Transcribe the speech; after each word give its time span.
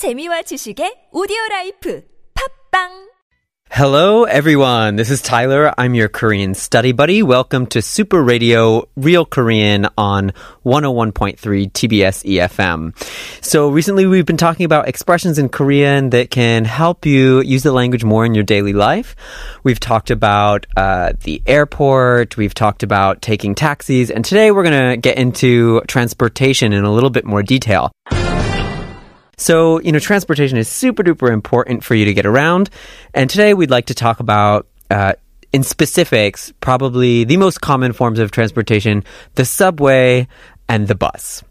재미와 0.00 0.40
지식의 0.48 1.08
오디오 1.12 1.36
라이프 1.50 2.02
팝빵 2.32 3.10
Hello, 3.70 4.24
everyone. 4.24 4.96
This 4.96 5.10
is 5.10 5.20
Tyler. 5.20 5.74
I'm 5.76 5.94
your 5.94 6.08
Korean 6.08 6.54
study 6.54 6.92
buddy. 6.92 7.22
Welcome 7.22 7.66
to 7.66 7.82
Super 7.82 8.22
Radio 8.22 8.88
Real 8.96 9.26
Korean 9.26 9.86
on 9.98 10.32
101.3 10.64 11.36
TBS 11.36 12.24
EFM. 12.24 12.96
So 13.44 13.68
recently 13.68 14.06
we've 14.06 14.24
been 14.24 14.38
talking 14.38 14.64
about 14.64 14.88
expressions 14.88 15.38
in 15.38 15.50
Korean 15.50 16.10
that 16.10 16.30
can 16.30 16.64
help 16.64 17.04
you 17.04 17.42
use 17.42 17.62
the 17.62 17.72
language 17.72 18.02
more 18.02 18.24
in 18.24 18.34
your 18.34 18.44
daily 18.44 18.72
life. 18.72 19.14
We've 19.64 19.80
talked 19.80 20.10
about 20.10 20.66
uh, 20.78 21.12
the 21.24 21.42
airport. 21.46 22.38
We've 22.38 22.54
talked 22.54 22.82
about 22.82 23.20
taking 23.20 23.54
taxis. 23.54 24.10
And 24.10 24.24
today 24.24 24.50
we're 24.50 24.64
going 24.64 24.92
to 24.92 24.96
get 24.96 25.18
into 25.18 25.82
transportation 25.88 26.72
in 26.72 26.84
a 26.84 26.90
little 26.90 27.10
bit 27.10 27.26
more 27.26 27.42
detail. 27.42 27.92
So, 29.40 29.80
you 29.80 29.90
know, 29.90 29.98
transportation 29.98 30.58
is 30.58 30.68
super 30.68 31.02
duper 31.02 31.32
important 31.32 31.82
for 31.82 31.94
you 31.94 32.04
to 32.04 32.12
get 32.12 32.26
around. 32.26 32.68
And 33.14 33.30
today 33.30 33.54
we'd 33.54 33.70
like 33.70 33.86
to 33.86 33.94
talk 33.94 34.20
about, 34.20 34.66
uh, 34.90 35.14
in 35.50 35.62
specifics, 35.62 36.52
probably 36.60 37.24
the 37.24 37.38
most 37.38 37.62
common 37.62 37.94
forms 37.94 38.18
of 38.18 38.30
transportation, 38.30 39.02
the 39.36 39.46
subway 39.46 40.28
and 40.68 40.86
the 40.86 40.94
bus. 40.94 41.42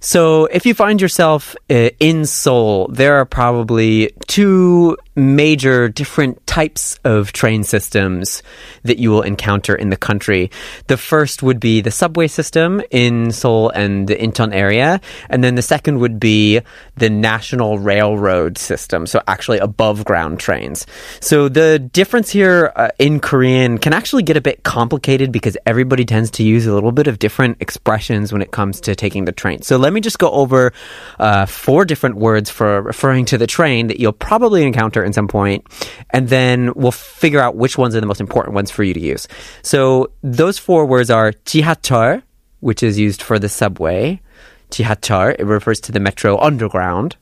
So, 0.00 0.46
if 0.46 0.66
you 0.66 0.74
find 0.74 1.00
yourself 1.00 1.56
uh, 1.70 1.90
in 2.00 2.24
Seoul, 2.26 2.88
there 2.88 3.16
are 3.16 3.24
probably 3.24 4.10
two 4.26 4.96
major 5.14 5.88
different 5.88 6.44
types 6.48 6.98
of 7.04 7.30
train 7.32 7.62
systems 7.62 8.42
that 8.82 8.98
you 8.98 9.10
will 9.10 9.20
encounter 9.20 9.76
in 9.76 9.90
the 9.90 9.96
country. 9.96 10.50
The 10.86 10.96
first 10.96 11.42
would 11.42 11.60
be 11.60 11.82
the 11.82 11.90
subway 11.90 12.26
system 12.26 12.80
in 12.90 13.30
Seoul 13.30 13.68
and 13.68 14.08
the 14.08 14.16
Incheon 14.16 14.54
area, 14.54 15.00
and 15.28 15.44
then 15.44 15.56
the 15.56 15.62
second 15.62 16.00
would 16.00 16.18
be 16.18 16.62
the 16.96 17.10
national 17.10 17.78
railroad 17.78 18.56
system, 18.56 19.06
so 19.06 19.20
actually 19.28 19.58
above 19.58 20.06
ground 20.06 20.40
trains. 20.40 20.86
So 21.20 21.50
the 21.50 21.78
difference 21.78 22.30
here 22.30 22.72
uh, 22.74 22.88
in 22.98 23.20
Korean 23.20 23.76
can 23.76 23.92
actually 23.92 24.22
get 24.22 24.38
a 24.38 24.40
bit 24.40 24.64
complicated 24.64 25.30
because 25.30 25.54
everybody 25.66 26.06
tends 26.06 26.30
to 26.40 26.42
use 26.42 26.64
a 26.64 26.72
little 26.72 26.92
bit 26.92 27.08
of 27.08 27.18
different 27.18 27.60
expressions 27.60 28.32
when 28.32 28.40
it 28.40 28.52
comes 28.52 28.80
to 28.88 28.94
taking 28.94 29.26
the 29.26 29.32
train. 29.32 29.60
So 29.60 29.76
let 29.76 29.92
me 29.92 30.00
just 30.00 30.18
go 30.18 30.30
over 30.30 30.72
uh, 31.18 31.44
four 31.44 31.84
different 31.84 32.16
words 32.16 32.48
for 32.48 32.80
referring 32.80 33.26
to 33.26 33.36
the 33.36 33.46
train 33.46 33.88
that 33.88 34.00
you'll 34.00 34.16
probably 34.16 34.64
encounter 34.64 35.04
in 35.04 35.12
some 35.12 35.28
point, 35.28 35.66
and 36.08 36.26
then 36.26 36.37
we'll 36.75 36.91
figure 36.91 37.39
out 37.39 37.55
which 37.55 37.77
ones 37.77 37.95
are 37.95 37.99
the 37.99 38.05
most 38.05 38.21
important 38.21 38.53
ones 38.55 38.71
for 38.71 38.83
you 38.83 38.93
to 38.93 38.99
use. 38.99 39.27
So 39.61 40.11
those 40.21 40.59
four 40.59 40.85
words 40.85 41.09
are 41.09 41.31
지하철, 41.31 42.23
which 42.59 42.83
is 42.83 42.99
used 42.99 43.21
for 43.21 43.39
the 43.39 43.49
subway. 43.49 44.21
지하철, 44.69 45.35
it 45.39 45.45
refers 45.45 45.79
to 45.81 45.91
the 45.91 45.99
metro 45.99 46.37
underground. 46.39 47.15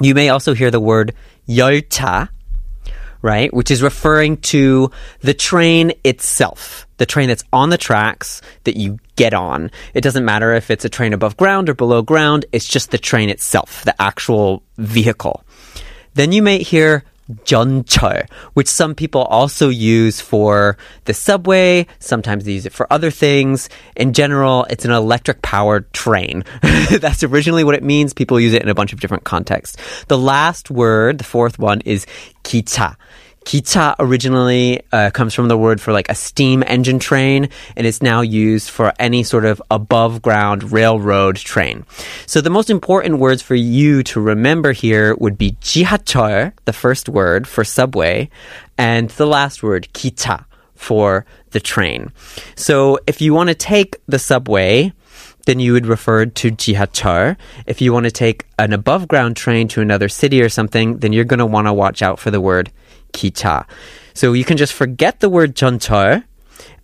You 0.00 0.14
may 0.14 0.28
also 0.28 0.54
hear 0.54 0.70
the 0.70 0.80
word 0.80 1.14
열차, 1.48 2.28
right? 3.22 3.52
Which 3.52 3.70
is 3.70 3.82
referring 3.82 4.36
to 4.52 4.90
the 5.20 5.34
train 5.34 5.92
itself, 6.04 6.86
the 6.98 7.06
train 7.06 7.28
that's 7.28 7.44
on 7.52 7.70
the 7.70 7.78
tracks 7.78 8.40
that 8.64 8.76
you 8.76 8.98
get 9.16 9.34
on. 9.34 9.70
It 9.94 10.02
doesn't 10.02 10.24
matter 10.24 10.52
if 10.54 10.70
it's 10.70 10.84
a 10.84 10.88
train 10.88 11.12
above 11.12 11.36
ground 11.36 11.68
or 11.68 11.74
below 11.74 12.02
ground, 12.02 12.46
it's 12.52 12.68
just 12.68 12.90
the 12.90 12.98
train 12.98 13.28
itself, 13.28 13.84
the 13.84 14.00
actual 14.00 14.62
vehicle. 14.76 15.44
Then 16.14 16.32
you 16.32 16.42
may 16.42 16.62
hear 16.62 17.04
전철, 17.44 18.28
which 18.54 18.68
some 18.68 18.94
people 18.94 19.22
also 19.22 19.68
use 19.68 20.20
for 20.20 20.78
the 21.04 21.12
subway. 21.12 21.86
Sometimes 21.98 22.44
they 22.44 22.52
use 22.52 22.66
it 22.66 22.72
for 22.72 22.90
other 22.92 23.10
things. 23.10 23.68
In 23.96 24.12
general, 24.12 24.66
it's 24.70 24.84
an 24.84 24.92
electric 24.92 25.42
powered 25.42 25.92
train. 25.92 26.44
That's 26.90 27.22
originally 27.22 27.64
what 27.64 27.74
it 27.74 27.82
means. 27.82 28.14
People 28.14 28.40
use 28.40 28.54
it 28.54 28.62
in 28.62 28.68
a 28.68 28.74
bunch 28.74 28.92
of 28.92 29.00
different 29.00 29.24
contexts. 29.24 29.76
The 30.06 30.18
last 30.18 30.70
word, 30.70 31.18
the 31.18 31.24
fourth 31.24 31.58
one, 31.58 31.82
is 31.82 32.06
기차. 32.44 32.96
Kicha 33.45 33.95
originally 33.99 34.81
uh, 34.91 35.11
comes 35.11 35.33
from 35.33 35.47
the 35.47 35.57
word 35.57 35.81
for 35.81 35.91
like 35.91 36.09
a 36.09 36.15
steam 36.15 36.63
engine 36.65 36.99
train, 36.99 37.49
and 37.75 37.85
it's 37.85 38.01
now 38.01 38.21
used 38.21 38.69
for 38.69 38.93
any 38.99 39.23
sort 39.23 39.45
of 39.45 39.61
above 39.69 40.21
ground 40.21 40.71
railroad 40.71 41.35
train. 41.35 41.85
So 42.25 42.41
the 42.41 42.49
most 42.49 42.69
important 42.69 43.19
words 43.19 43.41
for 43.41 43.55
you 43.55 44.03
to 44.03 44.21
remember 44.21 44.71
here 44.71 45.15
would 45.15 45.37
be 45.37 45.51
지하철, 45.61 46.53
the 46.65 46.73
first 46.73 47.09
word 47.09 47.47
for 47.47 47.63
subway, 47.63 48.29
and 48.77 49.09
the 49.11 49.27
last 49.27 49.61
word 49.61 49.87
kicha 49.93 50.45
for 50.75 51.25
the 51.51 51.59
train. 51.59 52.11
So 52.55 52.99
if 53.07 53.21
you 53.21 53.33
want 53.33 53.49
to 53.49 53.55
take 53.55 53.97
the 54.07 54.19
subway, 54.19 54.93
then 55.45 55.59
you 55.59 55.73
would 55.73 55.85
refer 55.85 56.25
to 56.25 56.51
jihacheol. 56.51 57.35
If 57.65 57.81
you 57.81 57.93
want 57.93 58.05
to 58.05 58.11
take 58.11 58.45
an 58.57 58.73
above 58.73 59.07
ground 59.07 59.35
train 59.35 59.67
to 59.69 59.81
another 59.81 60.07
city 60.09 60.41
or 60.41 60.49
something, 60.49 60.97
then 60.99 61.13
you're 61.13 61.25
going 61.25 61.39
to 61.39 61.45
want 61.45 61.67
to 61.67 61.73
watch 61.73 62.01
out 62.01 62.19
for 62.19 62.31
the 62.31 62.41
word 62.41 62.71
기차. 63.12 63.64
So 64.14 64.32
you 64.32 64.44
can 64.44 64.56
just 64.56 64.72
forget 64.72 65.20
the 65.20 65.28
word 65.28 65.54
전철 65.54 66.24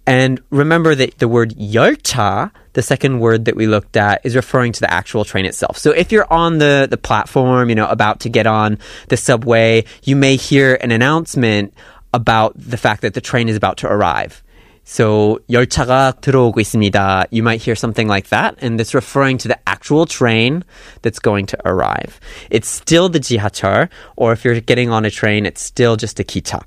and 0.07 0.41
remember 0.51 0.95
that 0.95 1.19
the 1.19 1.29
word 1.29 1.55
열차, 1.57 2.51
the 2.75 2.83
second 2.83 3.21
word 3.21 3.47
that 3.47 3.57
we 3.57 3.67
looked 3.67 3.97
at, 3.97 4.21
is 4.25 4.37
referring 4.37 4.73
to 4.73 4.81
the 4.81 4.93
actual 4.93 5.25
train 5.25 5.47
itself. 5.47 5.79
So 5.79 5.93
if 5.93 6.13
you're 6.13 6.31
on 6.31 6.59
the, 6.59 6.87
the 6.91 6.99
platform, 6.99 7.71
you 7.71 7.75
know, 7.75 7.89
about 7.89 8.21
to 8.21 8.29
get 8.29 8.47
on 8.47 8.79
the 9.09 9.17
subway, 9.17 9.85
you 10.03 10.15
may 10.15 10.37
hear 10.37 10.77
an 10.83 10.91
announcement 10.91 11.73
about 12.13 12.53
the 12.57 12.77
fact 12.77 13.03
that 13.03 13.15
the 13.15 13.21
train 13.21 13.49
is 13.49 13.57
about 13.57 13.79
to 13.79 13.89
arrive. 13.89 14.43
So 14.89 15.39
열차가 15.49 16.13
들어오고 16.21 16.61
있습니다. 16.61 17.25
You 17.31 17.43
might 17.43 17.63
hear 17.63 17.75
something 17.75 18.07
like 18.07 18.29
that, 18.29 18.57
and 18.61 18.79
it's 18.79 18.95
referring 18.95 19.39
to 19.39 19.49
the 19.49 19.59
actual 19.67 20.05
train 20.05 20.63
that's 21.01 21.19
going 21.19 21.47
to 21.47 21.59
arrive. 21.65 22.21
It's 22.51 22.69
still 22.69 23.09
the 23.09 23.19
지하철, 23.19 23.89
or 24.17 24.33
if 24.33 24.45
you're 24.45 24.61
getting 24.61 24.91
on 24.91 25.07
a 25.07 25.11
train, 25.11 25.47
it's 25.47 25.63
still 25.63 25.97
just 25.97 26.21
a 26.21 26.25
기차. 26.25 26.61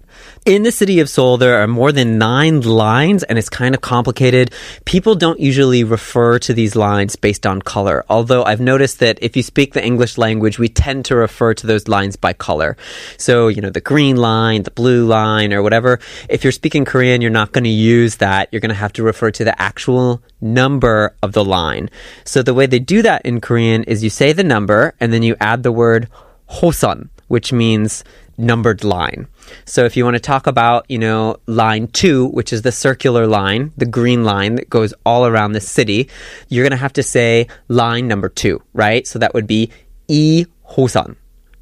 In 0.46 0.64
the 0.64 0.72
city 0.72 1.00
of 1.00 1.10
Seoul, 1.10 1.38
there 1.38 1.62
are 1.62 1.68
more 1.68 1.92
than 1.92 2.18
nine 2.18 2.62
lines, 2.62 3.22
and 3.22 3.38
it's 3.38 3.50
kind 3.50 3.76
of 3.76 3.82
complicated. 3.82 4.50
People 4.86 5.14
don't 5.14 5.40
usually 5.40 5.84
refer 5.84 6.40
to 6.40 6.56
these 6.56 6.76
lines 6.76 7.16
based 7.16 7.46
on 7.46 7.62
color, 7.62 8.04
although 8.10 8.44
I've 8.44 8.60
noticed 8.60 8.98
that 9.00 9.20
if 9.22 9.38
you 9.38 9.44
speak 9.44 9.74
the 9.74 9.86
English 9.86 10.18
language, 10.18 10.58
we 10.58 10.70
tend 10.70 11.06
to 11.06 11.16
refer 11.16 11.54
to 11.54 11.68
those 11.68 11.88
lines 11.88 12.16
by 12.16 12.34
color. 12.34 12.78
So, 13.18 13.48
you 13.48 13.62
know, 13.62 13.70
the 13.70 13.82
green 13.82 14.16
line, 14.16 14.64
the 14.64 14.72
blue 14.72 15.06
line, 15.06 15.54
or 15.54 15.62
whatever. 15.62 16.00
If 16.30 16.44
you're 16.44 16.52
speaking 16.52 16.84
Korean, 16.84 17.22
you're 17.22 17.30
not 17.30 17.52
going 17.52 17.66
to 17.66 17.70
use 17.70 18.11
that, 18.17 18.49
you're 18.51 18.61
going 18.61 18.71
to 18.71 18.75
have 18.75 18.93
to 18.95 19.03
refer 19.03 19.31
to 19.31 19.45
the 19.45 19.61
actual 19.61 20.23
number 20.41 21.17
of 21.23 21.33
the 21.33 21.45
line. 21.45 21.91
So 22.25 22.43
the 22.43 22.55
way 22.55 22.67
they 22.67 22.79
do 22.79 23.03
that 23.03 23.25
in 23.25 23.41
Korean 23.41 23.85
is 23.85 24.05
you 24.05 24.11
say 24.11 24.33
the 24.33 24.45
number 24.45 24.95
and 25.01 25.13
then 25.13 25.23
you 25.23 25.37
add 25.41 25.63
the 25.63 25.73
word 25.73 26.09
hosan, 26.49 27.09
which 27.29 27.53
means 27.53 28.05
numbered 28.39 28.85
line. 28.85 29.29
So 29.65 29.85
if 29.85 29.97
you 29.97 30.05
want 30.05 30.17
to 30.17 30.21
talk 30.21 30.47
about, 30.47 30.87
you 30.89 30.99
know, 30.99 31.37
line 31.47 31.89
two, 31.89 32.27
which 32.27 32.53
is 32.53 32.63
the 32.63 32.73
circular 32.73 33.27
line, 33.27 33.73
the 33.77 33.87
green 33.87 34.25
line 34.25 34.57
that 34.57 34.71
goes 34.71 34.95
all 35.05 35.27
around 35.27 35.53
the 35.53 35.61
city, 35.61 36.09
you're 36.49 36.65
going 36.65 36.71
to 36.71 36.77
have 36.77 36.95
to 36.95 37.03
say 37.03 37.47
line 37.69 38.09
number 38.09 38.29
two, 38.29 38.63
right? 38.73 39.07
So 39.07 39.19
that 39.19 39.35
would 39.35 39.47
be 39.47 39.71
E 40.09 40.47
Hosan 40.71 41.17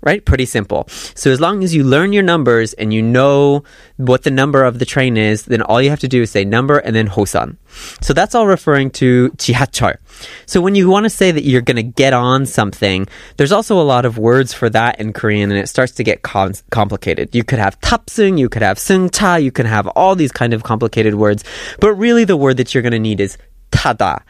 right? 0.06 0.24
Pretty 0.24 0.46
simple. 0.46 0.88
So 1.16 1.31
as 1.31 1.41
long 1.41 1.63
as 1.63 1.74
you 1.74 1.84
learn 1.84 2.13
your 2.13 2.24
numbers 2.24 2.74
and 2.74 2.94
you 2.94 3.02
know 3.02 3.63
what 3.97 4.22
the 4.24 4.31
number 4.31 4.63
of 4.63 4.78
the 4.78 4.86
train 4.86 5.18
is, 5.18 5.46
then 5.46 5.63
all 5.63 5.81
you 5.81 5.90
have 5.90 6.00
to 6.02 6.08
do 6.08 6.22
is 6.22 6.31
say 6.31 6.46
number 6.46 6.78
and 6.78 6.96
then 6.96 7.08
hosan. 7.08 7.58
So 8.02 8.13
that's 8.13 8.36
all 8.36 8.46
referring 8.46 8.91
to 9.02 9.31
지하철. 9.31 9.97
So 10.46 10.62
when 10.62 10.75
you 10.75 10.90
want 10.90 11.06
to 11.06 11.09
say 11.09 11.31
that 11.31 11.44
you're 11.44 11.62
going 11.62 11.75
to 11.78 11.84
get 11.84 12.13
on 12.13 12.46
something, 12.46 13.08
there's 13.38 13.52
also 13.52 13.81
a 13.81 13.84
lot 13.84 14.06
of 14.06 14.19
words 14.19 14.53
for 14.53 14.69
that 14.69 15.00
in 15.00 15.12
Korean 15.12 15.52
and 15.52 15.59
it 15.59 15.68
starts 15.68 15.94
to 15.94 16.03
get 16.03 16.22
com- 16.22 16.53
complicated. 16.69 17.34
You 17.34 17.44
could 17.44 17.59
have 17.59 17.80
탑승, 17.81 18.38
you 18.38 18.47
could 18.47 18.62
have 18.62 18.78
승차, 18.78 19.41
you 19.41 19.52
can 19.52 19.66
have 19.66 19.88
all 19.88 20.16
these 20.16 20.31
kind 20.31 20.53
of 20.53 20.62
complicated 20.63 21.16
words, 21.16 21.44
but 21.80 21.94
really 21.96 22.24
the 22.25 22.38
word 22.38 22.58
that 22.58 22.74
you're 22.74 22.84
going 22.84 22.94
to 22.94 23.00
need 23.00 23.19
is 23.19 23.38
타 23.72 24.22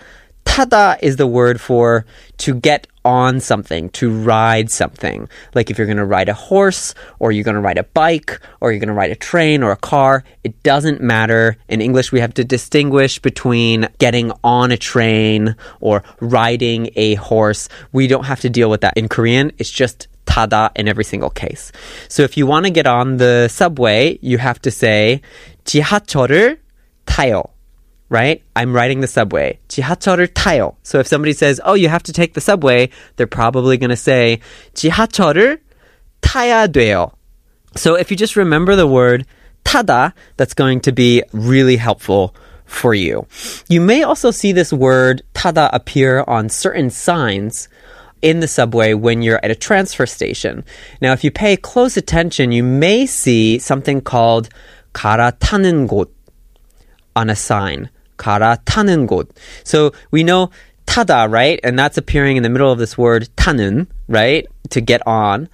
다. 0.44 0.66
타다 0.66 0.98
is 1.02 1.18
the 1.18 1.28
word 1.28 1.60
for 1.60 2.06
to 2.38 2.54
get 2.56 2.88
on 3.04 3.40
something, 3.40 3.90
to 3.90 4.10
ride 4.10 4.72
something. 4.72 5.30
Like 5.54 5.70
if 5.70 5.78
you're 5.78 5.88
going 5.88 5.98
to 5.98 6.06
ride 6.06 6.28
a 6.28 6.34
horse, 6.34 6.96
or 7.20 7.32
you're 7.32 7.44
going 7.44 7.56
to 7.56 7.62
ride 7.62 7.78
a 7.78 7.84
bike, 7.84 8.40
or 8.60 8.72
you're 8.72 8.80
going 8.80 8.90
to 8.90 8.94
ride 8.94 9.12
a 9.12 9.16
train 9.16 9.62
or 9.62 9.72
a 9.72 9.78
car, 9.78 10.24
it 10.44 10.62
doesn't 10.64 11.02
matter. 11.02 11.58
In 11.70 11.82
English, 11.82 12.12
we 12.12 12.20
have 12.20 12.34
to 12.36 12.44
distinguish 12.44 13.20
between 13.20 13.88
getting 14.00 14.32
on 14.44 14.72
a 14.72 14.78
train 14.78 15.56
or 15.80 16.04
riding 16.20 16.90
a 16.96 17.16
horse. 17.16 17.70
We 17.92 18.08
don't 18.08 18.26
have 18.26 18.42
to 18.42 18.50
deal 18.50 18.70
with 18.70 18.82
that. 18.82 18.98
In 18.98 19.08
Korean, 19.08 19.52
it's 19.58 19.70
just 19.70 20.08
tada 20.26 20.72
in 20.76 20.88
every 20.88 21.04
single 21.04 21.30
case. 21.30 21.72
So 22.10 22.24
if 22.24 22.38
you 22.38 22.48
want 22.48 22.66
to 22.66 22.72
get 22.72 22.88
on 22.88 23.18
the 23.18 23.48
subway, 23.50 24.18
you 24.22 24.40
have 24.40 24.60
to 24.64 24.72
say 24.72 25.22
지하철을 25.66 26.58
타요 27.06 27.44
right? 28.10 28.42
I'm 28.56 28.74
riding 28.74 29.02
the 29.02 29.08
subway. 29.08 29.60
지하철을 29.70 30.34
타요. 30.34 30.76
So 30.84 31.00
if 31.00 31.08
somebody 31.08 31.34
says, 31.34 31.60
"Oh, 31.66 31.74
you 31.74 31.90
have 31.90 32.04
to 32.04 32.14
take 32.14 32.34
the 32.34 32.42
subway," 32.42 32.90
they're 33.16 33.28
probably 33.28 33.78
going 33.78 33.90
to 33.90 33.96
say 33.96 34.40
지하철을 34.74 35.60
타야 36.22 36.68
돼요. 36.68 37.12
So 37.76 37.96
if 37.96 38.10
you 38.12 38.18
just 38.18 38.36
remember 38.36 38.76
the 38.76 38.88
word 38.88 39.26
타다, 39.66 40.14
that's 40.38 40.54
going 40.54 40.80
to 40.82 40.92
be 40.92 41.24
really 41.34 41.78
helpful 41.78 42.34
for 42.66 42.94
you. 42.94 43.28
You 43.70 43.82
may 43.82 44.04
also 44.04 44.32
see 44.32 44.52
this 44.52 44.72
word 44.72 45.22
tada 45.34 45.70
appear 45.74 46.24
on 46.28 46.50
certain 46.50 46.90
signs 46.90 47.68
in 48.22 48.40
the 48.40 48.48
subway 48.48 48.94
when 48.94 49.22
you're 49.22 49.40
at 49.44 49.52
a 49.52 49.56
transfer 49.56 50.06
station. 50.06 50.64
Now, 51.02 51.14
if 51.14 51.24
you 51.24 51.32
pay 51.32 51.58
close 51.58 51.98
attention, 51.98 52.52
you 52.52 52.64
may 52.64 53.06
see 53.06 53.60
something 53.60 54.02
called 54.02 54.50
갈아타는 54.94 55.88
곳 55.88 56.10
on 57.16 57.30
a 57.30 57.36
sign. 57.36 57.90
갈아타는 58.20 59.08
곳. 59.08 59.30
So 59.64 59.92
we 60.12 60.24
know 60.24 60.50
tada, 60.86 61.30
right? 61.30 61.60
And 61.64 61.78
that's 61.78 61.98
appearing 61.98 62.38
in 62.38 62.44
the 62.44 62.50
middle 62.50 62.72
of 62.72 62.80
this 62.80 62.98
word 62.98 63.30
타는, 63.36 63.88
right? 64.08 64.48
To 64.70 64.82
get 64.82 65.06
on. 65.08 65.50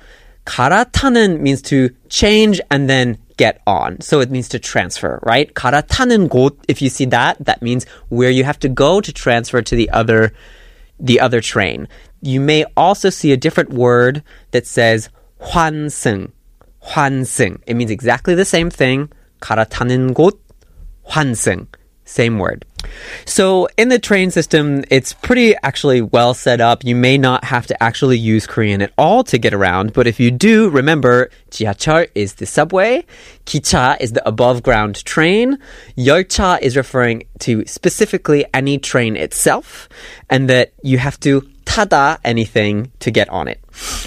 갈아타는 0.46 1.40
means 1.40 1.62
to 1.64 1.90
change 2.10 2.60
and 2.70 2.90
then 2.90 3.18
get 3.38 3.62
on. 3.66 4.02
So 4.02 4.20
it 4.20 4.30
means 4.30 4.50
to 4.50 4.60
transfer, 4.60 5.20
right? 5.24 5.54
갈아타는 5.54 6.30
곳, 6.30 6.58
if 6.68 6.82
you 6.82 6.90
see 6.90 7.06
that, 7.06 7.38
that 7.44 7.62
means 7.62 7.86
where 8.10 8.30
you 8.30 8.44
have 8.44 8.60
to 8.60 8.70
go 8.70 9.02
to 9.02 9.12
transfer 9.12 9.62
to 9.62 9.76
the 9.76 9.90
other 9.90 10.34
the 11.00 11.20
other 11.20 11.42
train. 11.42 11.88
You 12.22 12.40
may 12.40 12.66
also 12.78 13.10
see 13.10 13.32
a 13.32 13.38
different 13.38 13.74
word 13.74 14.22
that 14.52 14.68
says 14.68 15.10
환승. 15.42 16.32
환승. 16.86 17.60
It 17.66 17.76
means 17.76 17.90
exactly 17.90 18.36
the 18.36 18.46
same 18.46 18.70
thing. 18.70 19.10
갈아타는 19.42 20.14
곳, 20.14 20.38
환승. 21.10 21.68
Same 22.06 22.40
word. 22.40 22.66
So 23.26 23.70
in 23.78 23.88
the 23.88 24.00
train 24.00 24.32
system, 24.32 24.84
it's 24.90 25.14
pretty 25.14 25.56
actually 25.64 26.02
well 26.02 26.34
set 26.34 26.60
up. 26.60 26.84
You 26.84 26.96
may 26.96 27.18
not 27.18 27.46
have 27.46 27.68
to 27.68 27.82
actually 27.82 28.18
use 28.18 28.46
Korean 28.46 28.82
at 28.82 28.92
all 28.98 29.24
to 29.26 29.38
get 29.38 29.54
around, 29.54 29.94
but 29.94 30.08
if 30.08 30.20
you 30.20 30.30
do, 30.30 30.70
remember 30.70 31.30
지하철 31.52 32.10
is 32.16 32.34
the 32.36 32.46
subway, 32.46 33.06
기차 33.46 34.02
is 34.02 34.12
the 34.12 34.28
above 34.28 34.62
ground 34.62 35.06
train, 35.06 35.58
열차 35.96 36.60
is 36.62 36.76
referring 36.76 37.24
to 37.40 37.66
specifically 37.66 38.46
any 38.54 38.78
train 38.78 39.16
itself, 39.16 39.88
and 40.30 40.50
that 40.50 40.74
you 40.84 40.98
have 40.98 41.18
to 41.22 41.42
tada 41.66 42.18
anything 42.26 42.92
to 43.00 43.12
get 43.12 43.30
on 43.30 43.48
it. 43.48 43.60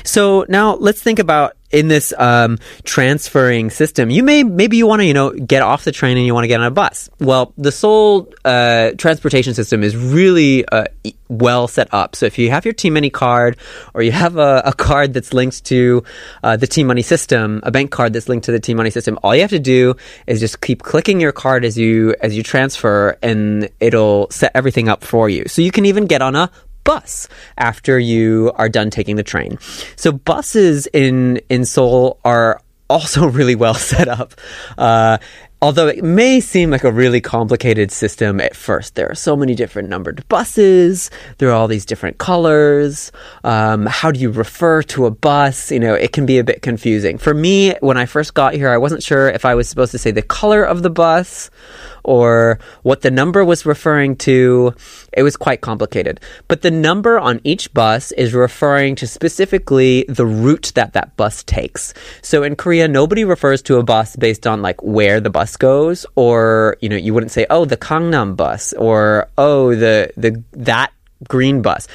So 0.04 0.44
now 0.48 0.74
let's 0.74 1.00
think 1.00 1.18
about 1.18 1.56
in 1.71 1.87
this 1.87 2.13
um, 2.17 2.57
transferring 2.83 3.69
system, 3.69 4.09
you 4.09 4.23
may 4.23 4.43
maybe 4.43 4.77
you 4.77 4.87
want 4.87 5.01
to 5.01 5.05
you 5.05 5.13
know 5.13 5.31
get 5.31 5.61
off 5.61 5.83
the 5.83 5.91
train 5.91 6.17
and 6.17 6.25
you 6.25 6.33
want 6.33 6.43
to 6.43 6.47
get 6.47 6.59
on 6.59 6.65
a 6.65 6.71
bus. 6.71 7.09
Well, 7.19 7.53
the 7.57 7.71
Seoul 7.71 8.31
uh, 8.45 8.91
transportation 8.97 9.53
system 9.53 9.83
is 9.83 9.95
really 9.95 10.65
uh, 10.67 10.85
well 11.27 11.67
set 11.67 11.93
up. 11.93 12.15
So 12.15 12.25
if 12.25 12.37
you 12.37 12.49
have 12.49 12.65
your 12.65 12.73
T 12.73 12.89
Money 12.89 13.09
card 13.09 13.57
or 13.93 14.01
you 14.01 14.11
have 14.11 14.37
a, 14.37 14.63
a 14.65 14.73
card 14.73 15.13
that's 15.13 15.33
linked 15.33 15.65
to 15.65 16.03
uh, 16.43 16.57
the 16.57 16.67
T 16.67 16.83
Money 16.83 17.03
system, 17.03 17.61
a 17.63 17.71
bank 17.71 17.91
card 17.91 18.13
that's 18.13 18.27
linked 18.27 18.45
to 18.45 18.51
the 18.51 18.59
T 18.59 18.73
Money 18.73 18.89
system, 18.89 19.19
all 19.23 19.35
you 19.35 19.41
have 19.41 19.51
to 19.51 19.59
do 19.59 19.95
is 20.27 20.39
just 20.39 20.61
keep 20.61 20.83
clicking 20.83 21.19
your 21.19 21.31
card 21.31 21.65
as 21.65 21.77
you 21.77 22.15
as 22.21 22.35
you 22.35 22.43
transfer, 22.43 23.17
and 23.21 23.69
it'll 23.79 24.29
set 24.31 24.51
everything 24.55 24.89
up 24.89 25.03
for 25.03 25.29
you. 25.29 25.47
So 25.47 25.61
you 25.61 25.71
can 25.71 25.85
even 25.85 26.05
get 26.05 26.21
on 26.21 26.35
a 26.35 26.51
bus 26.89 27.27
after 27.55 27.99
you 27.99 28.51
are 28.55 28.67
done 28.67 28.89
taking 28.89 29.15
the 29.15 29.21
train. 29.23 29.59
So 29.95 30.11
buses 30.11 30.87
in 30.87 31.39
in 31.47 31.63
Seoul 31.63 32.19
are 32.25 32.61
also 32.89 33.27
really 33.39 33.53
well 33.53 33.75
set 33.75 34.07
up. 34.07 34.33
Uh, 34.75 35.19
although 35.61 35.87
it 35.87 36.03
may 36.03 36.39
seem 36.39 36.71
like 36.71 36.83
a 36.83 36.91
really 36.91 37.19
complicated 37.21 37.91
system 37.91 38.39
at 38.39 38.55
first, 38.55 38.95
there 38.95 39.09
are 39.09 39.15
so 39.15 39.35
many 39.35 39.55
different 39.55 39.89
numbered 39.89 40.27
buses. 40.29 41.11
There 41.37 41.49
are 41.49 41.53
all 41.53 41.67
these 41.67 41.85
different 41.85 42.17
colors. 42.17 43.11
Um, 43.43 43.85
how 43.85 44.11
do 44.11 44.19
you 44.19 44.31
refer 44.31 44.81
to 44.83 45.05
a 45.05 45.11
bus? 45.11 45.71
You 45.71 45.79
know, 45.79 45.93
it 45.93 46.13
can 46.13 46.25
be 46.25 46.39
a 46.39 46.43
bit 46.43 46.61
confusing. 46.61 47.17
For 47.17 47.33
me, 47.33 47.75
when 47.81 47.97
I 47.97 48.05
first 48.05 48.33
got 48.33 48.53
here, 48.53 48.69
I 48.69 48.77
wasn't 48.77 49.03
sure 49.03 49.29
if 49.29 49.45
I 49.45 49.55
was 49.55 49.67
supposed 49.67 49.91
to 49.91 49.97
say 49.97 50.11
the 50.11 50.21
color 50.21 50.63
of 50.63 50.83
the 50.83 50.89
bus 50.89 51.49
or 52.03 52.59
what 52.83 53.01
the 53.01 53.11
number 53.11 53.43
was 53.43 53.65
referring 53.65 54.15
to. 54.15 54.73
It 55.13 55.23
was 55.23 55.35
quite 55.35 55.61
complicated. 55.61 56.19
But 56.47 56.61
the 56.61 56.71
number 56.71 57.19
on 57.19 57.41
each 57.43 57.73
bus 57.73 58.11
is 58.13 58.33
referring 58.33 58.95
to 58.95 59.07
specifically 59.07 60.05
the 60.07 60.25
route 60.25 60.71
that 60.75 60.93
that 60.93 61.15
bus 61.17 61.43
takes. 61.43 61.93
So 62.21 62.43
in 62.43 62.55
Korea, 62.55 62.87
nobody 62.87 63.25
refers 63.25 63.61
to 63.63 63.77
a 63.77 63.83
bus 63.83 64.15
based 64.15 64.47
on 64.47 64.61
like 64.61 64.81
where 64.81 65.19
the 65.19 65.29
bus 65.29 65.48
goes, 65.56 66.06
or 66.14 66.76
you 66.80 66.88
know, 66.88 66.96
you 66.96 67.14
wouldn't 67.14 67.32
say, 67.32 67.46
"Oh, 67.50 67.64
the 67.64 67.76
Gangnam 67.76 68.36
bus," 68.36 68.72
or 68.74 69.28
"Oh, 69.38 69.74
the 69.74 70.10
the 70.16 70.42
that 70.52 70.92
green 71.28 71.62
bus. 71.62 71.88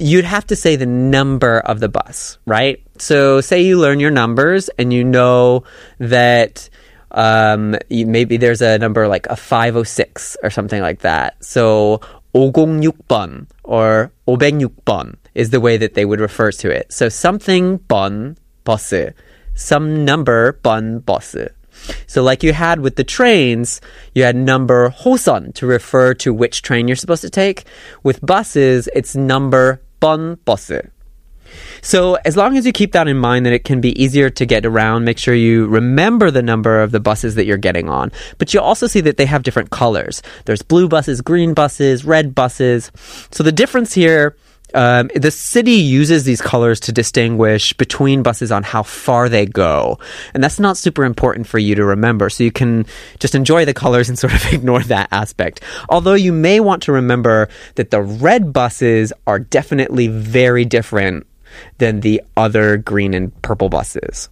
You'd 0.00 0.24
have 0.24 0.46
to 0.48 0.56
say 0.56 0.76
the 0.76 0.86
number 0.86 1.60
of 1.60 1.80
the 1.80 1.88
bus, 1.88 2.38
right? 2.46 2.82
So, 2.98 3.40
say 3.40 3.62
you 3.62 3.78
learn 3.78 4.00
your 4.00 4.10
numbers 4.10 4.68
and 4.78 4.92
you 4.92 5.04
know 5.04 5.64
that 5.98 6.68
um, 7.14 7.76
maybe 7.88 8.36
there's 8.36 8.60
a 8.60 8.78
number 8.78 9.06
like 9.08 9.26
a 9.26 9.36
506 9.36 10.36
or 10.42 10.50
something 10.50 10.82
like 10.82 11.00
that. 11.00 11.42
So 11.42 12.00
506번 12.34 13.46
or 13.62 14.12
506번 14.26 15.16
is 15.34 15.50
the 15.50 15.60
way 15.60 15.76
that 15.76 15.94
they 15.94 16.04
would 16.04 16.20
refer 16.20 16.50
to 16.50 16.70
it. 16.70 16.92
So 16.92 17.08
something 17.08 17.78
번 17.88 18.36
버스, 18.64 19.14
some 19.54 20.04
number 20.04 20.52
번 20.52 21.02
버스. 21.02 21.50
So 22.06 22.22
like 22.22 22.42
you 22.42 22.52
had 22.52 22.80
with 22.80 22.96
the 22.96 23.04
trains, 23.04 23.80
you 24.14 24.22
had 24.22 24.36
number 24.36 24.90
호선 24.90 25.52
to 25.54 25.66
refer 25.66 26.14
to 26.14 26.32
which 26.32 26.62
train 26.62 26.88
you're 26.88 26.96
supposed 26.96 27.22
to 27.22 27.30
take. 27.30 27.64
With 28.02 28.24
buses, 28.24 28.88
it's 28.94 29.14
number 29.16 29.80
번 30.00 30.36
버스. 30.46 30.90
So 31.82 32.14
as 32.24 32.36
long 32.36 32.56
as 32.56 32.66
you 32.66 32.72
keep 32.72 32.92
that 32.92 33.08
in 33.08 33.18
mind, 33.18 33.46
that 33.46 33.52
it 33.52 33.64
can 33.64 33.80
be 33.80 34.00
easier 34.02 34.30
to 34.30 34.46
get 34.46 34.66
around, 34.66 35.04
make 35.04 35.18
sure 35.18 35.34
you 35.34 35.66
remember 35.66 36.30
the 36.30 36.42
number 36.42 36.82
of 36.82 36.90
the 36.90 37.00
buses 37.00 37.34
that 37.36 37.46
you're 37.46 37.56
getting 37.56 37.88
on. 37.88 38.10
But 38.38 38.52
you'll 38.52 38.64
also 38.64 38.86
see 38.86 39.00
that 39.02 39.16
they 39.16 39.26
have 39.26 39.42
different 39.42 39.70
colors. 39.70 40.22
There's 40.46 40.62
blue 40.62 40.88
buses, 40.88 41.20
green 41.20 41.54
buses, 41.54 42.04
red 42.04 42.34
buses. 42.34 42.90
So 43.30 43.42
the 43.42 43.52
difference 43.52 43.92
here 43.92 44.36
um, 44.73 45.09
the 45.15 45.31
city 45.31 45.71
uses 45.71 46.23
these 46.23 46.41
colors 46.41 46.79
to 46.81 46.91
distinguish 46.91 47.73
between 47.73 48.21
buses 48.21 48.51
on 48.51 48.63
how 48.63 48.83
far 48.83 49.27
they 49.27 49.45
go. 49.45 49.97
And 50.33 50.43
that's 50.43 50.59
not 50.59 50.77
super 50.77 51.03
important 51.03 51.47
for 51.47 51.57
you 51.57 51.75
to 51.75 51.83
remember. 51.83 52.29
So 52.29 52.43
you 52.43 52.51
can 52.51 52.85
just 53.19 53.35
enjoy 53.35 53.65
the 53.65 53.73
colors 53.73 54.09
and 54.09 54.19
sort 54.19 54.33
of 54.33 54.53
ignore 54.53 54.83
that 54.83 55.09
aspect. 55.11 55.63
Although 55.89 56.13
you 56.13 56.31
may 56.31 56.59
want 56.59 56.83
to 56.83 56.91
remember 56.91 57.49
that 57.75 57.91
the 57.91 58.01
red 58.01 58.53
buses 58.53 59.11
are 59.25 59.39
definitely 59.39 60.07
very 60.07 60.65
different 60.65 61.25
than 61.79 62.01
the 62.01 62.21
other 62.37 62.77
green 62.77 63.13
and 63.13 63.39
purple 63.41 63.69
buses. 63.69 64.29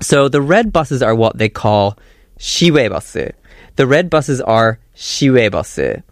So 0.00 0.28
the 0.28 0.40
red 0.40 0.72
buses 0.72 1.02
are 1.02 1.14
what 1.14 1.38
they 1.38 1.48
call 1.48 1.98
shiwei 2.38 2.90
buses. 2.90 3.32
The 3.76 3.86
red 3.86 4.10
buses 4.10 4.40
are 4.40 4.80
shiwei 4.96 5.50
buses. 5.50 6.02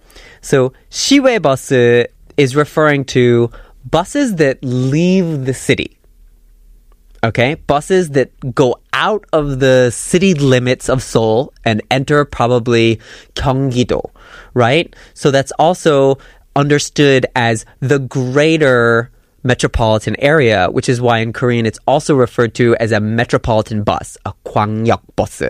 So 0.41 0.73
shiwei 0.91 1.43
buses 1.43 2.07
is 2.41 2.57
referring 2.57 3.05
to 3.05 3.51
buses 3.85 4.37
that 4.37 4.57
leave 4.65 5.45
the 5.45 5.53
city. 5.53 5.99
Okay, 7.23 7.57
buses 7.67 8.09
that 8.17 8.31
go 8.55 8.81
out 8.95 9.27
of 9.35 9.61
the 9.61 9.91
city 9.91 10.33
limits 10.33 10.89
of 10.89 11.03
Seoul 11.03 11.53
and 11.67 11.83
enter 11.91 12.25
probably 12.25 12.99
Gyeonggi-do, 13.35 14.01
right? 14.55 14.97
So 15.13 15.31
that's 15.31 15.53
also 15.59 16.17
understood 16.57 17.27
as 17.37 17.67
the 17.81 17.99
greater 17.99 19.11
metropolitan 19.43 20.17
area, 20.19 20.71
which 20.71 20.89
is 20.89 20.99
why 20.99 21.19
in 21.19 21.35
Korean 21.35 21.67
it's 21.67 21.79
also 21.87 22.15
referred 22.15 22.55
to 22.55 22.75
as 22.77 22.91
a 22.91 23.01
metropolitan 23.01 23.83
bus, 23.83 24.17
a 24.25 24.33
광역 24.47 25.03
bus. 25.15 25.43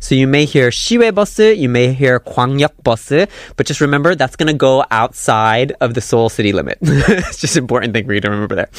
So 0.00 0.14
you 0.14 0.26
may 0.26 0.44
hear 0.44 0.70
Shiwe 0.70 1.14
bus, 1.14 1.38
you 1.38 1.68
may 1.68 1.92
hear 1.92 2.20
Gwangyok 2.20 2.82
bus, 2.82 3.08
but 3.56 3.66
just 3.66 3.80
remember 3.80 4.14
that's 4.14 4.36
going 4.36 4.48
to 4.48 4.58
go 4.58 4.84
outside 4.90 5.72
of 5.80 5.94
the 5.94 6.00
Seoul 6.00 6.28
city 6.28 6.52
limit. 6.52 6.78
it's 6.82 7.40
just 7.40 7.56
an 7.56 7.64
important 7.64 7.92
thing 7.94 8.06
for 8.06 8.14
you 8.14 8.20
to 8.20 8.30
remember 8.30 8.54
there. 8.54 8.70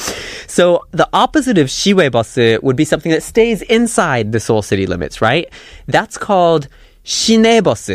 So 0.46 0.86
the 0.92 1.08
opposite 1.12 1.58
of 1.58 1.68
Shiwe 1.68 2.10
bus 2.10 2.36
would 2.62 2.76
be 2.76 2.84
something 2.84 3.12
that 3.12 3.22
stays 3.22 3.62
inside 3.62 4.32
the 4.32 4.40
Seoul 4.40 4.62
city 4.62 4.86
limits, 4.86 5.20
right? 5.20 5.48
That's 5.86 6.18
called 6.18 6.68
Shine 7.04 7.62
bus. 7.62 7.90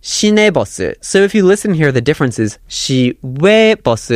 Shine 0.00 0.52
bus. 0.52 0.80
So 1.00 1.18
if 1.18 1.34
you 1.34 1.44
listen 1.44 1.74
here, 1.74 1.92
the 1.92 2.00
difference 2.00 2.38
is 2.38 2.58
Shiwe 2.68 3.82
bus 3.82 4.10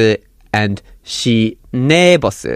and 0.52 0.82
Shine 1.04 1.56
bus. 2.20 2.46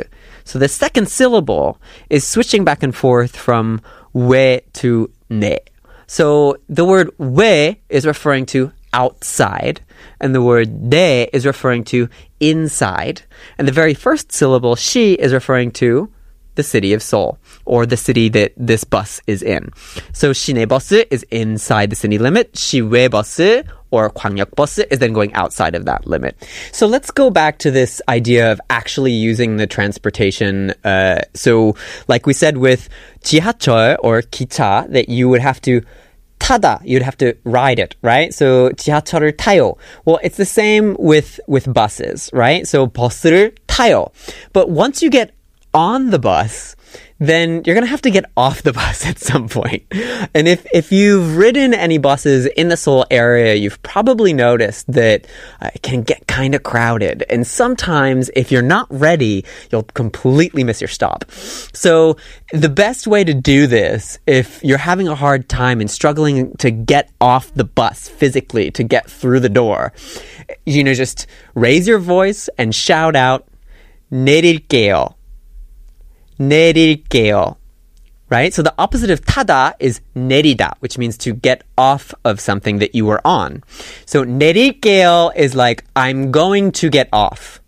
So 0.44 0.58
the 0.58 0.68
second 0.68 1.08
syllable 1.08 1.80
is 2.08 2.26
switching 2.26 2.64
back 2.64 2.82
and 2.82 2.94
forth 2.94 3.36
from 3.36 3.80
we 4.12 4.60
to 4.74 5.10
ne. 5.28 5.58
So 6.06 6.56
the 6.68 6.84
word 6.84 7.10
we 7.18 7.80
is 7.88 8.06
referring 8.06 8.46
to 8.46 8.72
outside, 8.92 9.80
and 10.20 10.34
the 10.34 10.42
word 10.42 10.90
de 10.90 11.28
is 11.32 11.46
referring 11.46 11.84
to 11.84 12.08
inside, 12.40 13.22
and 13.58 13.68
the 13.68 13.72
very 13.72 13.94
first 13.94 14.32
syllable 14.32 14.74
she 14.74 15.14
is 15.14 15.32
referring 15.32 15.70
to 15.72 16.10
the 16.56 16.62
city 16.62 16.92
of 16.92 17.02
Seoul 17.02 17.38
or 17.69 17.85
the 17.85 17.97
city 17.97 18.29
that 18.29 18.53
this 18.57 18.83
bus 18.83 19.21
is 19.27 19.41
in. 19.41 19.69
So 20.13 20.31
시내 20.31 20.65
버스 20.67 21.05
is 21.11 21.23
inside 21.31 21.89
the 21.89 21.95
city 21.95 22.17
limit. 22.17 22.53
시외 22.53 23.09
버스 23.09 23.63
or 23.91 24.09
광역 24.09 24.55
버스 24.55 24.85
is 24.91 24.99
then 24.99 25.13
going 25.13 25.33
outside 25.33 25.75
of 25.75 25.85
that 25.85 26.05
limit. 26.05 26.35
So 26.71 26.87
let's 26.87 27.11
go 27.11 27.29
back 27.29 27.59
to 27.59 27.71
this 27.71 28.01
idea 28.09 28.51
of 28.51 28.59
actually 28.69 29.13
using 29.13 29.57
the 29.57 29.67
transportation. 29.67 30.73
Uh, 30.83 31.21
so 31.33 31.75
like 32.07 32.25
we 32.25 32.33
said 32.33 32.57
with 32.57 32.89
지하철 33.23 33.97
or 33.99 34.21
기차 34.21 34.91
that 34.91 35.09
you 35.09 35.29
would 35.29 35.41
have 35.41 35.61
to 35.61 35.81
타다, 36.39 36.79
you'd 36.83 37.01
have 37.01 37.17
to 37.17 37.33
ride 37.43 37.79
it, 37.79 37.95
right? 38.01 38.33
So 38.33 38.69
지하철을 38.69 39.37
타요. 39.37 39.77
Well, 40.05 40.19
it's 40.23 40.37
the 40.37 40.45
same 40.45 40.95
with 40.99 41.39
with 41.47 41.71
buses, 41.73 42.29
right? 42.33 42.67
So 42.67 42.87
버스를 42.87 43.53
타요. 43.67 44.11
But 44.53 44.69
once 44.69 45.01
you 45.01 45.09
get 45.09 45.31
on 45.73 46.11
the 46.11 46.19
bus, 46.19 46.75
then 47.19 47.63
you're 47.65 47.75
going 47.75 47.85
to 47.85 47.89
have 47.89 48.01
to 48.01 48.11
get 48.11 48.25
off 48.35 48.63
the 48.63 48.73
bus 48.73 49.05
at 49.05 49.19
some 49.19 49.47
point. 49.47 49.83
And 50.33 50.47
if, 50.47 50.65
if 50.73 50.91
you've 50.91 51.37
ridden 51.37 51.73
any 51.73 51.97
buses 51.97 52.45
in 52.45 52.67
the 52.67 52.77
Seoul 52.77 53.05
area, 53.09 53.55
you've 53.55 53.81
probably 53.83 54.33
noticed 54.33 54.91
that 54.91 55.25
uh, 55.61 55.69
it 55.73 55.81
can 55.81 56.03
get 56.03 56.27
kind 56.27 56.55
of 56.55 56.63
crowded. 56.63 57.23
And 57.29 57.47
sometimes 57.47 58.29
if 58.35 58.51
you're 58.51 58.61
not 58.61 58.87
ready, 58.89 59.45
you'll 59.71 59.83
completely 59.83 60.63
miss 60.63 60.81
your 60.81 60.89
stop. 60.89 61.25
So 61.31 62.17
the 62.51 62.69
best 62.69 63.07
way 63.07 63.23
to 63.23 63.33
do 63.33 63.67
this, 63.67 64.19
if 64.27 64.63
you're 64.63 64.77
having 64.77 65.07
a 65.07 65.15
hard 65.15 65.47
time 65.47 65.79
and 65.79 65.89
struggling 65.89 66.53
to 66.57 66.71
get 66.71 67.09
off 67.21 67.53
the 67.53 67.63
bus 67.63 68.09
physically, 68.09 68.71
to 68.71 68.83
get 68.83 69.09
through 69.09 69.39
the 69.39 69.49
door, 69.49 69.93
you 70.65 70.83
know, 70.83 70.93
just 70.93 71.27
raise 71.53 71.87
your 71.87 71.99
voice 71.99 72.49
and 72.57 72.75
shout 72.75 73.15
out, 73.15 73.47
내릴게요. 74.11 75.15
내릴게요. 76.39 77.55
Right? 78.27 78.53
So 78.53 78.63
the 78.63 78.73
opposite 78.79 79.11
of 79.11 79.21
타다 79.21 79.73
is 79.79 80.01
내리다, 80.15 80.73
which 80.79 80.97
means 80.97 81.15
to 81.19 81.33
get 81.33 81.61
off 81.77 82.11
of 82.23 82.39
something 82.39 82.79
that 82.79 82.95
you 82.95 83.05
were 83.05 83.21
on. 83.23 83.61
So 84.05 84.25
내릴게요 84.25 85.31
is 85.35 85.55
like, 85.55 85.83
I'm 85.95 86.31
going 86.31 86.71
to 86.71 86.89
get 86.89 87.07
off. 87.13 87.58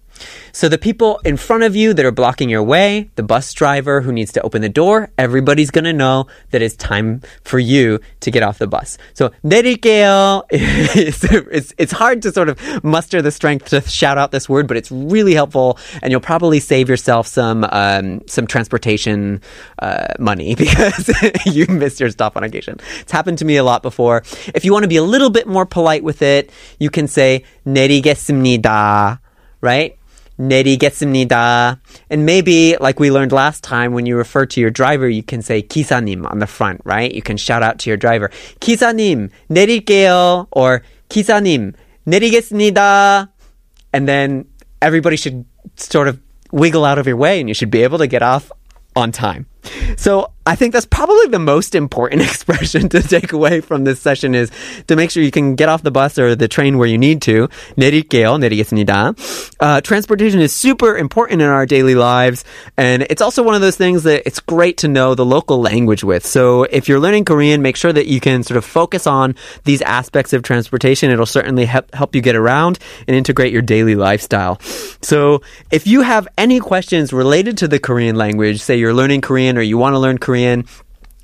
So 0.52 0.70
the 0.70 0.78
people 0.78 1.20
in 1.24 1.38
front 1.38 1.64
of 1.64 1.76
you 1.76 1.94
that 1.94 2.06
are 2.06 2.12
blocking 2.12 2.50
your 2.50 2.64
way, 2.64 3.10
the 3.16 3.24
bus 3.24 3.54
driver 3.54 4.02
who 4.02 4.12
needs 4.12 4.32
to 4.34 4.42
open 4.42 4.62
the 4.62 4.70
door, 4.70 5.10
everybody's 5.18 5.72
gonna 5.72 5.94
know 5.94 6.28
that 6.52 6.62
it's 6.62 6.76
time 6.76 7.22
for 7.44 7.60
you 7.60 8.00
to 8.22 8.32
get 8.32 8.44
off 8.44 8.58
the 8.58 8.68
bus. 8.68 8.98
So 9.14 9.32
내릴게요 9.44 10.44
is 10.52 11.24
it's, 11.52 11.74
it's 11.78 11.92
hard 11.92 12.22
to 12.24 12.32
sort 12.32 12.50
of 12.50 12.58
muster 12.84 13.22
the 13.22 13.32
strength 13.32 13.66
to 13.70 13.82
shout 13.82 14.18
out 14.18 14.32
this 14.32 14.50
word, 14.50 14.68
but 14.68 14.78
it's 14.78 14.92
really 14.92 15.34
helpful, 15.34 15.78
and 16.02 16.12
you'll 16.12 16.22
probably 16.22 16.60
save 16.60 16.90
yourself 16.90 17.28
some 17.28 17.66
um, 17.72 18.22
some 18.28 18.48
transportation 18.48 19.42
uh, 19.80 20.08
money 20.20 20.56
because 20.56 21.10
you 21.46 21.66
missed 21.68 22.00
your 22.00 22.10
stop 22.10 22.36
on 22.36 22.44
occasion. 22.44 22.80
It's 23.02 23.12
happened 23.12 23.38
to 23.40 23.46
me 23.46 23.58
a 23.58 23.64
lot 23.64 23.82
before. 23.82 24.24
If 24.56 24.66
you 24.66 24.74
want 24.74 24.84
to 24.84 24.90
be 24.90 24.98
a 24.98 25.04
little 25.04 25.30
bit 25.30 25.48
more 25.48 25.66
polite 25.66 26.04
with 26.04 26.22
it, 26.22 26.52
you 26.80 26.90
can 26.90 27.08
say 27.08 27.44
내리겠습니다, 27.66 29.20
right? 29.62 29.98
내리겠습니다. 30.38 31.80
And 32.10 32.26
maybe, 32.26 32.78
like 32.80 33.00
we 33.00 33.12
learned 33.12 33.32
last 33.32 33.64
time, 33.64 33.94
when 33.94 34.06
you 34.06 34.16
refer 34.16 34.46
to 34.46 34.62
your 34.62 34.70
driver, 34.70 35.10
you 35.10 35.24
can 35.24 35.42
say 35.42 35.62
기사님 35.62 36.30
on 36.30 36.40
the 36.40 36.48
front, 36.48 36.82
right? 36.86 37.12
You 37.12 37.22
can 37.22 37.38
shout 37.38 37.64
out 37.64 37.80
to 37.80 37.90
your 37.90 37.98
driver, 37.98 38.30
기사님, 38.60 39.30
내릴게요, 39.50 40.48
or 40.52 40.82
기사님, 41.10 41.74
내리겠습니다. 42.06 43.30
And 43.94 44.08
then 44.08 44.46
everybody 44.82 45.18
should 45.18 45.46
sort 45.76 46.08
of 46.08 46.20
wiggle 46.52 46.86
out 46.86 46.98
of 46.98 47.08
your 47.08 47.18
way 47.18 47.40
and 47.40 47.50
you 47.50 47.54
should 47.54 47.72
be 47.72 47.84
able 47.84 47.98
to 47.98 48.08
get 48.08 48.22
off 48.22 48.52
on 48.96 49.12
time. 49.12 49.48
So 49.98 50.32
I 50.46 50.56
think 50.56 50.72
that's 50.74 50.86
probably 50.86 51.28
the 51.28 51.40
most 51.40 51.76
important 51.76 52.22
expression 52.22 52.88
to 52.90 53.02
take 53.02 53.34
away 53.34 53.60
from 53.60 53.84
this 53.84 54.00
session 54.00 54.34
is 54.34 54.50
to 54.88 54.96
make 54.96 55.12
sure 55.12 55.22
you 55.22 55.32
can 55.32 55.56
get 55.56 55.68
off 55.68 55.84
the 55.84 55.92
bus 55.92 56.18
or 56.18 56.36
the 56.36 56.48
train 56.48 56.78
where 56.78 56.88
you 56.88 56.98
need 56.98 57.22
to. 57.24 57.50
내릴게요, 57.78 58.38
내리겠습니다. 58.40 59.14
Uh, 59.60 59.82
transportation 59.82 60.40
is 60.40 60.54
super 60.54 60.98
important 60.98 61.42
in 61.42 61.50
our 61.50 61.66
daily 61.66 61.96
lives, 61.96 62.46
and 62.78 63.06
it's 63.10 63.22
also 63.22 63.44
one 63.44 63.56
of 63.56 63.62
those 63.62 63.76
things 63.76 64.04
that 64.04 64.24
it's 64.26 64.40
great 64.40 64.78
to 64.78 64.88
know 64.88 65.16
the 65.16 65.26
local 65.26 65.60
language 65.60 66.04
with. 66.04 66.26
So 66.26 66.64
if 66.64 66.88
you're 66.88 67.00
learning 67.00 67.26
Korean, 67.26 67.62
make 67.62 67.76
sure 67.76 67.92
that 67.92 68.08
you 68.08 68.22
can 68.22 68.44
sort 68.44 68.58
of 68.58 68.64
focus 68.64 69.06
on 69.06 69.36
these 69.66 69.82
aspects 69.82 70.32
of 70.32 70.44
transportation. 70.44 71.12
It'll 71.12 71.26
certainly 71.26 71.66
help 71.66 71.94
help 71.94 72.16
you 72.16 72.22
get 72.22 72.36
around 72.36 72.80
and 73.08 73.16
integrate 73.18 73.52
your 73.52 73.62
daily 73.62 73.96
lifestyle. 73.96 74.62
So 75.02 75.42
if 75.72 75.88
you 75.88 76.02
have 76.02 76.28
any 76.38 76.60
questions 76.60 77.12
related 77.12 77.58
to 77.60 77.68
the 77.68 77.80
Korean 77.80 78.16
language, 78.16 78.62
say 78.62 78.78
you're 78.78 78.94
learning 78.94 79.22
Korean 79.22 79.51
or 79.57 79.63
you 79.63 79.79
want 79.79 79.95
to 79.95 79.99
learn 79.99 80.19
Korean, 80.19 80.67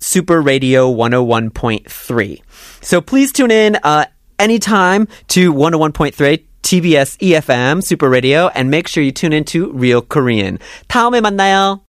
superradio101.3. 0.00 2.42
So 2.82 3.00
please 3.00 3.32
tune 3.32 3.50
in 3.50 3.78
uh, 3.82 4.04
anytime 4.38 5.08
to 5.28 5.50
101.3 5.52 6.44
TBS 6.62 7.16
EFM 7.18 7.82
Super 7.82 8.08
Radio 8.10 8.48
and 8.48 8.70
make 8.70 8.86
sure 8.88 9.02
you 9.02 9.12
tune 9.12 9.32
into 9.32 9.72
Real 9.72 10.02
Korean. 10.02 10.58
다음에 10.88 11.20
만나요. 11.20 11.80